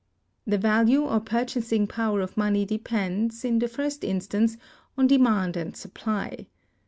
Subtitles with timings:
[0.47, 4.57] The value or purchasing power of money depends, in the first instance,
[4.97, 6.47] on demand and supply.